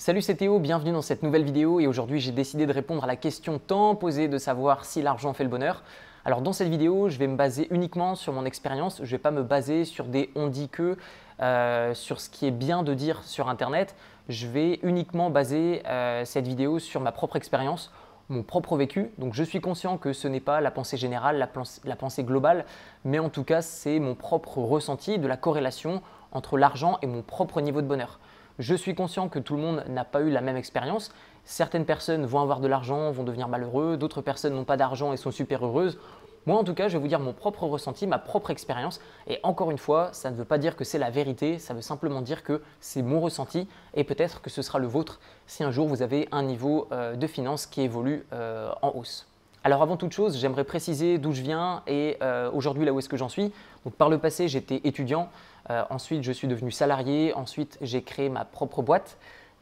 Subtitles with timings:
[0.00, 3.06] Salut c'est Théo, bienvenue dans cette nouvelle vidéo et aujourd'hui j'ai décidé de répondre à
[3.06, 5.82] la question tant posée de savoir si l'argent fait le bonheur.
[6.24, 9.18] Alors dans cette vidéo je vais me baser uniquement sur mon expérience, je ne vais
[9.18, 10.96] pas me baser sur des on dit que,
[11.42, 13.94] euh, sur ce qui est bien de dire sur internet,
[14.30, 17.92] je vais uniquement baser euh, cette vidéo sur ma propre expérience,
[18.30, 19.10] mon propre vécu.
[19.18, 21.46] Donc je suis conscient que ce n'est pas la pensée générale,
[21.84, 22.64] la pensée globale,
[23.04, 26.00] mais en tout cas c'est mon propre ressenti de la corrélation
[26.32, 28.18] entre l'argent et mon propre niveau de bonheur.
[28.60, 31.14] Je suis conscient que tout le monde n'a pas eu la même expérience.
[31.46, 35.16] Certaines personnes vont avoir de l'argent, vont devenir malheureux, d'autres personnes n'ont pas d'argent et
[35.16, 35.98] sont super heureuses.
[36.44, 39.00] Moi, en tout cas, je vais vous dire mon propre ressenti, ma propre expérience.
[39.26, 41.80] Et encore une fois, ça ne veut pas dire que c'est la vérité, ça veut
[41.80, 45.70] simplement dire que c'est mon ressenti et peut-être que ce sera le vôtre si un
[45.70, 49.29] jour vous avez un niveau euh, de finance qui évolue euh, en hausse.
[49.62, 53.10] Alors avant toute chose, j'aimerais préciser d'où je viens et euh, aujourd'hui là où est-ce
[53.10, 53.52] que j'en suis.
[53.98, 55.28] Par le passé, j'étais étudiant,
[55.68, 59.18] euh, ensuite je suis devenu salarié, ensuite j'ai créé ma propre boîte.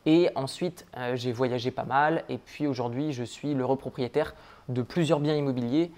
[0.06, 2.22] Et ensuite euh, j'ai voyagé pas mal.
[2.28, 4.36] Et puis aujourd'hui je suis le propriétaire
[4.68, 5.90] de plusieurs biens immobiliers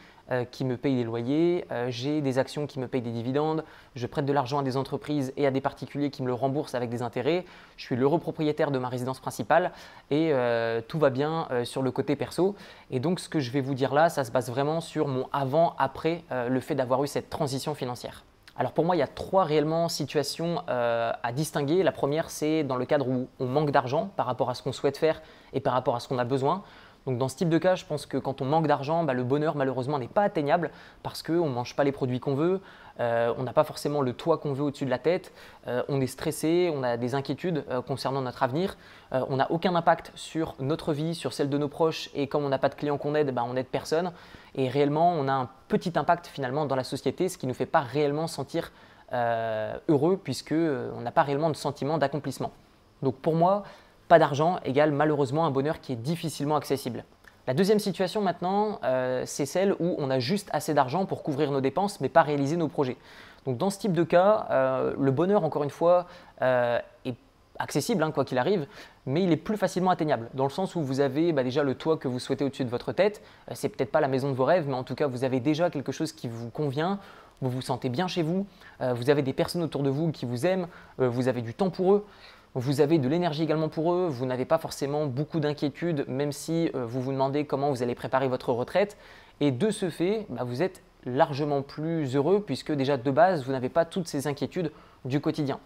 [0.51, 3.65] qui me payent des loyers, euh, j'ai des actions qui me payent des dividendes,
[3.95, 6.75] je prête de l'argent à des entreprises et à des particuliers qui me le remboursent
[6.75, 7.45] avec des intérêts,
[7.77, 9.73] je suis l'heureux propriétaire de ma résidence principale
[10.11, 12.55] et euh, tout va bien sur le côté perso.
[12.91, 15.27] Et donc ce que je vais vous dire là, ça se base vraiment sur mon
[15.33, 18.25] avant-après le fait d'avoir eu cette transition financière.
[18.57, 21.83] Alors pour moi, il y a trois réellement situations à distinguer.
[21.83, 24.73] La première, c'est dans le cadre où on manque d'argent par rapport à ce qu'on
[24.73, 25.23] souhaite faire
[25.53, 26.63] et par rapport à ce qu'on a besoin.
[27.07, 29.25] Donc dans ce type de cas, je pense que quand on manque d'argent, bah, le
[29.25, 30.71] bonheur malheureusement n'est pas atteignable
[31.03, 32.61] parce qu'on ne mange pas les produits qu'on veut,
[33.01, 35.33] euh, on n'a pas forcément le toit qu'on veut au-dessus de la tête,
[35.67, 38.77] euh, on est stressé, on a des inquiétudes euh, concernant notre avenir,
[39.13, 42.49] on n'a aucun impact sur notre vie, sur celle de nos proches et comme on
[42.49, 44.13] n'a pas de clients qu'on aide, bah, on n'aide personne
[44.55, 47.57] et réellement on a un petit impact finalement dans la société, ce qui ne nous
[47.57, 48.71] fait pas réellement sentir
[49.13, 52.53] heureux puisque on n'a pas réellement de sentiment d'accomplissement.
[53.03, 53.65] Donc pour moi,
[54.11, 57.05] pas d'argent égale malheureusement un bonheur qui est difficilement accessible.
[57.47, 61.53] La deuxième situation maintenant, euh, c'est celle où on a juste assez d'argent pour couvrir
[61.53, 62.97] nos dépenses mais pas réaliser nos projets.
[63.47, 66.07] Donc dans ce type de cas, euh, le bonheur, encore une fois,
[66.43, 67.15] euh, est
[67.61, 68.67] accessible, hein, quoi qu'il arrive,
[69.07, 71.77] mais il est plus facilement atteignable, dans le sens où vous avez bah, déjà le
[71.77, 73.23] toit que vous souhaitez au-dessus de votre tête,
[73.53, 75.71] c'est peut-être pas la maison de vos rêves, mais en tout cas vous avez déjà
[75.71, 76.99] quelque chose qui vous convient,
[77.43, 78.47] vous vous sentez bien chez vous,
[78.81, 81.93] vous avez des personnes autour de vous qui vous aiment, vous avez du temps pour
[81.93, 82.07] eux,
[82.55, 86.71] vous avez de l'énergie également pour eux, vous n'avez pas forcément beaucoup d'inquiétudes, même si
[86.75, 88.97] euh, vous vous demandez comment vous allez préparer votre retraite.
[89.41, 93.53] Et de ce fait, bah, vous êtes largement plus heureux puisque déjà de base, vous
[93.53, 94.73] n'avez pas toutes ces inquiétudes
[95.05, 95.61] du quotidien.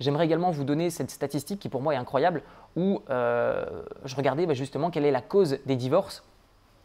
[0.00, 2.42] J'aimerais également vous donner cette statistique qui pour moi est incroyable,
[2.74, 3.64] où euh,
[4.04, 6.24] je regardais bah, justement quelle est la cause des divorces.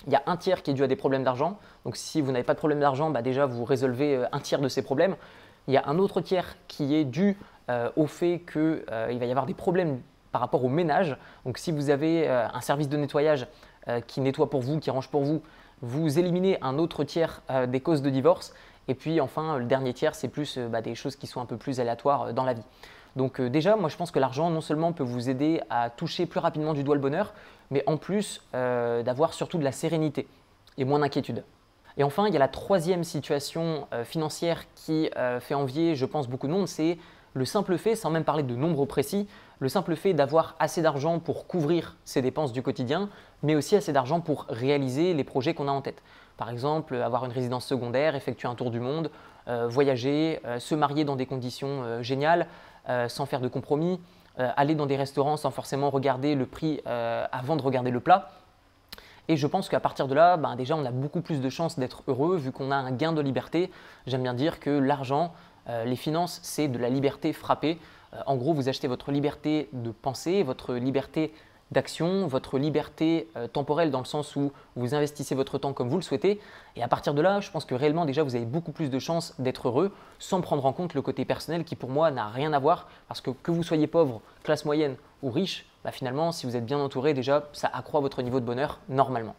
[0.06, 1.58] Il y a un tiers qui est dû à des problèmes d'argent.
[1.86, 4.60] Donc si vous n'avez pas de problème d'argent, bah, déjà vous résolvez euh, un tiers
[4.60, 5.16] de ces problèmes.
[5.68, 9.26] Il y a un autre tiers qui est dû euh, au fait qu'il euh, va
[9.26, 10.00] y avoir des problèmes
[10.32, 11.18] par rapport au ménage.
[11.46, 13.48] Donc si vous avez euh, un service de nettoyage
[14.08, 15.44] qui nettoie pour vous, qui range pour vous,
[15.84, 18.52] vous éliminez un autre tiers des causes de divorce.
[18.88, 21.56] Et puis enfin, le dernier tiers, c'est plus bah, des choses qui sont un peu
[21.56, 22.64] plus aléatoires dans la vie.
[23.16, 26.40] Donc déjà, moi je pense que l'argent non seulement peut vous aider à toucher plus
[26.40, 27.36] rapidement du doigt le bonheur,
[27.70, 30.28] mais en plus d'avoir surtout de la sérénité
[30.80, 31.44] et moins d'inquiétude.
[31.98, 35.12] Et enfin, il y a la troisième situation financière qui
[35.42, 36.98] fait envier, je pense, beaucoup de monde, c'est
[37.36, 39.28] le simple fait, sans même parler de nombres précis,
[39.60, 43.10] le simple fait d'avoir assez d'argent pour couvrir ses dépenses du quotidien,
[43.44, 46.02] mais aussi assez d'argent pour réaliser les projets qu'on a en tête.
[46.38, 49.12] Par exemple, avoir une résidence secondaire, effectuer un tour du monde,
[49.50, 52.48] euh, voyager, euh, se marier dans des conditions euh, géniales,
[53.08, 54.00] sans faire de compromis,
[54.38, 58.30] aller dans des restaurants sans forcément regarder le prix avant de regarder le plat.
[59.28, 61.80] Et je pense qu'à partir de là, ben, déjà, on a beaucoup plus de chances
[61.80, 63.72] d'être heureux vu qu'on a un gain de liberté.
[64.06, 65.34] J'aime bien dire que l'argent,
[65.70, 67.80] euh, les finances, c'est de la liberté frappée.
[68.14, 71.34] Euh, en gros, vous achetez votre liberté de penser, votre liberté
[71.72, 75.98] d'action, votre liberté euh, temporelle dans le sens où vous investissez votre temps comme vous
[75.98, 76.40] le souhaitez.
[76.76, 79.00] Et à partir de là, je pense que réellement déjà, vous avez beaucoup plus de
[79.00, 82.54] chances d'être heureux sans prendre en compte le côté personnel qui pour moi n'a rien
[82.54, 82.88] à voir.
[83.08, 86.66] Parce que que vous soyez pauvre, classe moyenne ou riche, bah, finalement, si vous êtes
[86.66, 89.36] bien entouré, déjà, ça accroît votre niveau de bonheur normalement.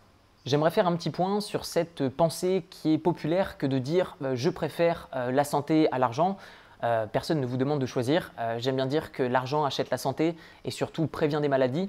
[0.47, 4.37] J'aimerais faire un petit point sur cette pensée qui est populaire que de dire euh,
[4.37, 6.37] je préfère euh, la santé à l'argent.
[6.85, 8.33] Euh, personne ne vous demande de choisir.
[8.59, 11.89] J'aime bien dire que l'argent achète la santé et surtout prévient des maladies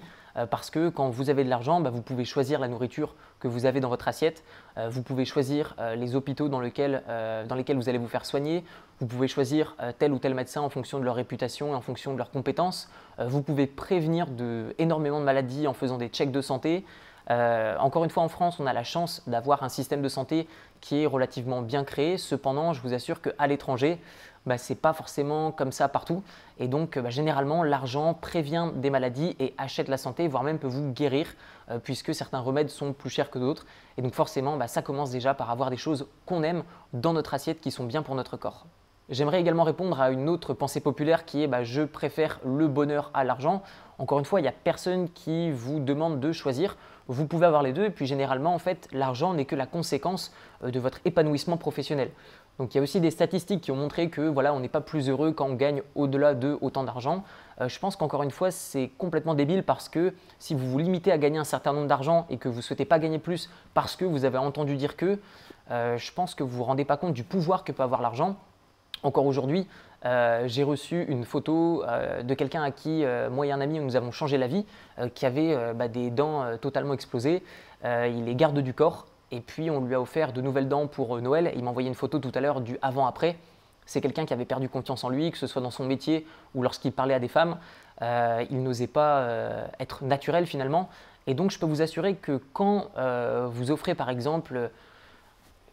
[0.51, 3.65] parce que quand vous avez de l'argent, bah, vous pouvez choisir la nourriture que vous
[3.65, 4.43] avez dans votre assiette,
[4.77, 7.01] vous pouvez choisir les hôpitaux dans, lesquels
[7.47, 8.63] vous allez vous faire soigner,
[8.99, 12.13] vous pouvez choisir tel ou tel médecin en fonction de leur réputation et en fonction
[12.13, 12.87] de leurs compétences,
[13.17, 16.85] vous pouvez prévenir de, énormément de maladies en faisant des checks de santé,
[17.29, 20.47] euh, encore une fois, en France, on a la chance d'avoir un système de santé
[20.81, 22.17] qui est relativement bien créé.
[22.17, 23.99] Cependant, je vous assure qu'à l'étranger,
[24.47, 26.23] bah, ce pas forcément comme ça partout.
[26.57, 30.67] Et donc, bah, généralement, l'argent prévient des maladies et achète la santé, voire même peut
[30.67, 31.27] vous guérir,
[31.69, 33.65] euh, puisque certains remèdes sont plus chers que d'autres.
[33.97, 36.63] Et donc, forcément, bah, ça commence déjà par avoir des choses qu'on aime
[36.93, 38.65] dans notre assiette qui sont bien pour notre corps.
[39.09, 43.23] J'aimerais également répondre à une autre pensée populaire qui est je préfère le bonheur à
[43.23, 43.63] l'argent.
[43.99, 46.75] Encore une fois, il n'y a personne qui vous demande de choisir.
[47.07, 50.33] Vous pouvez avoir les deux et puis généralement, en fait, l'argent n'est que la conséquence
[50.63, 52.11] euh, de votre épanouissement professionnel.
[52.59, 54.81] Donc il y a aussi des statistiques qui ont montré que voilà, on n'est pas
[54.81, 57.23] plus heureux quand on gagne au-delà de autant d'argent.
[57.61, 61.11] Euh, je pense qu'encore une fois, c'est complètement débile parce que si vous vous limitez
[61.11, 63.95] à gagner un certain nombre d'argent et que vous ne souhaitez pas gagner plus parce
[63.95, 65.19] que vous avez entendu dire que,
[65.69, 68.01] euh, je pense que vous ne vous rendez pas compte du pouvoir que peut avoir
[68.01, 68.35] l'argent.
[69.03, 69.67] Encore aujourd'hui,
[70.05, 71.83] euh, j'ai reçu une photo
[72.23, 74.65] de quelqu'un à qui, moi et un ami, nous avons changé la vie,
[75.13, 77.43] qui avait bah, des dents totalement explosées.
[77.83, 81.19] il est garde du corps et puis on lui a offert de nouvelles dents pour
[81.21, 81.51] Noël.
[81.55, 83.37] Il m'a envoyé une photo tout à l'heure du avant-après
[83.87, 86.61] c'est quelqu'un qui avait perdu confiance en lui, que ce soit dans son métier ou
[86.61, 87.57] lorsqu'il parlait à des femmes.
[88.03, 90.89] Euh, il n'osait pas euh, être naturel finalement.
[91.25, 94.69] Et donc je peux vous assurer que quand euh, vous offrez par exemple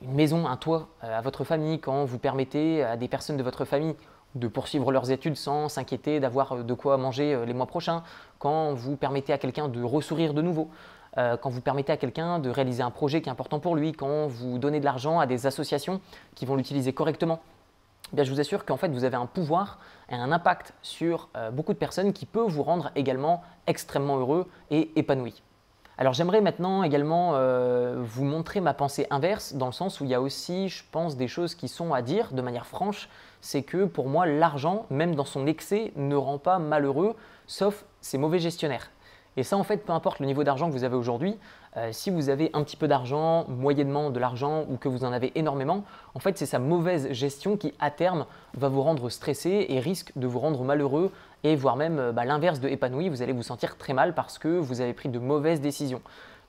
[0.01, 3.65] une maison, un toit à votre famille, quand vous permettez à des personnes de votre
[3.65, 3.95] famille
[4.35, 8.03] de poursuivre leurs études sans s'inquiéter d'avoir de quoi manger les mois prochains,
[8.39, 10.71] quand vous permettez à quelqu'un de ressourire de nouveau,
[11.17, 14.27] quand vous permettez à quelqu'un de réaliser un projet qui est important pour lui, quand
[14.27, 16.01] vous donnez de l'argent à des associations
[16.35, 17.41] qui vont l'utiliser correctement,
[18.23, 19.79] je vous assure qu'en fait, vous avez un pouvoir
[20.09, 24.47] et un impact sur euh, beaucoup de personnes qui peut vous rendre également extrêmement heureux
[24.71, 25.43] et épanoui.
[25.97, 30.11] Alors j'aimerais maintenant également euh, vous montrer ma pensée inverse, dans le sens où il
[30.11, 33.09] y a aussi, je pense, des choses qui sont à dire de manière franche.
[33.41, 37.15] C'est que pour moi, l'argent, même dans son excès, ne rend pas malheureux,
[37.47, 38.91] sauf ses mauvais gestionnaires.
[39.37, 41.37] Et ça, en fait, peu importe le niveau d'argent que vous avez aujourd'hui,
[41.77, 45.13] euh, si vous avez un petit peu d'argent, moyennement de l'argent ou que vous en
[45.13, 45.85] avez énormément,
[46.15, 50.13] en fait, c'est sa mauvaise gestion qui, à terme, va vous rendre stressé et risque
[50.17, 51.11] de vous rendre malheureux
[51.43, 53.09] et voire même euh, bah, l'inverse de épanoui.
[53.09, 56.01] Vous allez vous sentir très mal parce que vous avez pris de mauvaises décisions.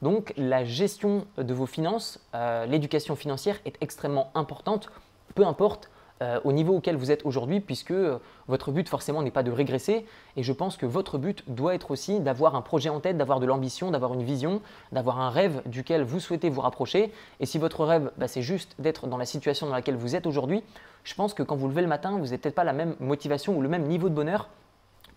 [0.01, 4.89] Donc, la gestion de vos finances, euh, l'éducation financière est extrêmement importante,
[5.33, 5.89] peu importe
[6.21, 9.51] euh, au niveau auquel vous êtes aujourd'hui, puisque euh, votre but forcément n'est pas de
[9.51, 10.05] régresser.
[10.37, 13.41] Et je pense que votre but doit être aussi d'avoir un projet en tête, d'avoir
[13.41, 14.61] de l'ambition, d'avoir une vision,
[14.93, 17.11] d'avoir un rêve duquel vous souhaitez vous rapprocher.
[17.41, 20.25] Et si votre rêve, bah, c'est juste d'être dans la situation dans laquelle vous êtes
[20.25, 20.63] aujourd'hui,
[21.03, 23.57] je pense que quand vous levez le matin, vous n'avez peut-être pas la même motivation
[23.57, 24.47] ou le même niveau de bonheur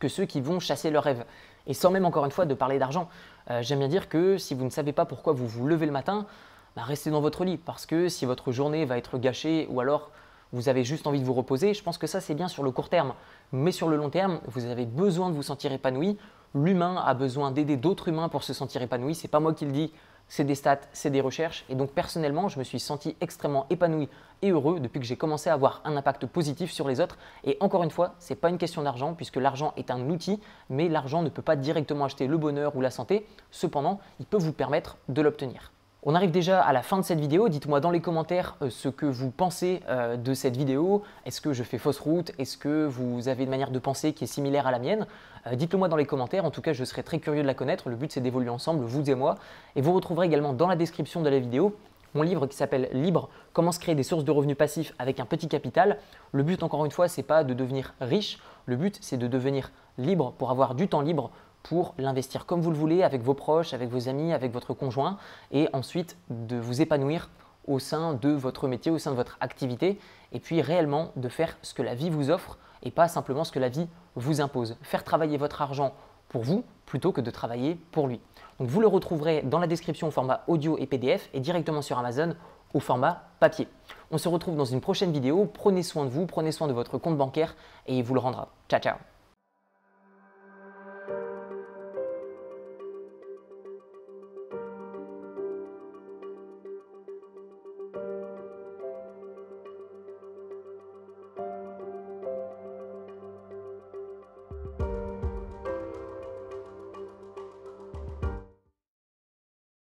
[0.00, 1.24] que ceux qui vont chasser leur rêve.
[1.68, 3.08] Et sans même encore une fois de parler d'argent,
[3.50, 5.92] euh, j'aime bien dire que si vous ne savez pas pourquoi vous vous levez le
[5.92, 6.26] matin,
[6.74, 10.10] bah, restez dans votre lit parce que si votre journée va être gâchée ou alors
[10.52, 12.70] vous avez juste envie de vous reposer, je pense que ça c'est bien sur le
[12.70, 13.14] court terme.
[13.52, 16.16] Mais sur le long terme, vous avez besoin de vous sentir épanoui.
[16.54, 19.14] L'humain a besoin d'aider d'autres humains pour se sentir épanoui.
[19.14, 19.92] C'est pas moi qui le dis,
[20.28, 21.64] c'est des stats, c'est des recherches.
[21.68, 24.08] Et donc personnellement, je me suis senti extrêmement épanoui
[24.42, 27.18] et heureux depuis que j'ai commencé à avoir un impact positif sur les autres.
[27.44, 30.40] Et encore une fois, ce n'est pas une question d'argent puisque l'argent est un outil,
[30.70, 33.26] mais l'argent ne peut pas directement acheter le bonheur ou la santé.
[33.50, 35.72] Cependant, il peut vous permettre de l'obtenir.
[36.10, 37.50] On arrive déjà à la fin de cette vidéo.
[37.50, 41.02] Dites-moi dans les commentaires euh, ce que vous pensez euh, de cette vidéo.
[41.26, 42.32] Est-ce que je fais fausse route?
[42.38, 45.06] Est-ce que vous avez une manière de penser qui est similaire à la mienne?
[45.46, 46.46] Euh, Dites-le moi dans les commentaires.
[46.46, 47.90] En tout cas, je serais très curieux de la connaître.
[47.90, 49.34] Le but, c'est d'évoluer ensemble, vous et moi.
[49.76, 51.76] Et vous retrouverez également dans la description de la vidéo
[52.14, 55.26] mon livre qui s'appelle Libre, comment se créer des sources de revenus passifs avec un
[55.26, 55.98] petit capital.
[56.32, 58.38] Le but, encore une fois, c'est pas de devenir riche.
[58.64, 61.30] Le but, c'est de devenir libre pour avoir du temps libre
[61.68, 65.18] pour l'investir comme vous le voulez, avec vos proches, avec vos amis, avec votre conjoint,
[65.52, 67.28] et ensuite de vous épanouir
[67.66, 69.98] au sein de votre métier, au sein de votre activité,
[70.32, 73.52] et puis réellement de faire ce que la vie vous offre et pas simplement ce
[73.52, 74.76] que la vie vous impose.
[74.82, 75.92] Faire travailler votre argent
[76.28, 78.20] pour vous plutôt que de travailler pour lui.
[78.58, 81.98] Donc vous le retrouverez dans la description au format audio et PDF et directement sur
[81.98, 82.34] Amazon
[82.74, 83.68] au format papier.
[84.10, 85.50] On se retrouve dans une prochaine vidéo.
[85.52, 87.54] Prenez soin de vous, prenez soin de votre compte bancaire
[87.86, 88.48] et il vous le rendra.
[88.68, 89.17] Ciao ciao